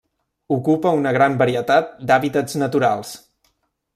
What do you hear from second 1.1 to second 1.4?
gran